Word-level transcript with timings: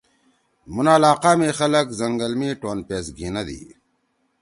مُھن 0.73 0.87
علاقہ 0.95 1.31
می 1.39 1.49
خلگ 1.57 1.87
زنگل 1.99 2.33
می 2.39 2.49
ٹون 2.61 2.77
پیس 2.87 3.05
گھیِندی۔ 3.17 3.61